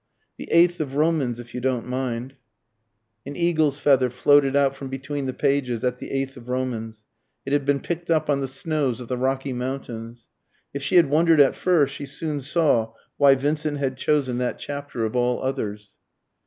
[0.37, 2.33] "The eighth of Romans, if you don't mind."
[3.23, 7.03] An eagle's feather floated out from between the pages at the eighth of Romans.
[7.45, 10.25] It had been picked up on the snows of the Rocky Mountains.
[10.73, 15.05] If she had wondered at first, she soon saw why Vincent had chosen that chapter
[15.05, 15.91] of all others.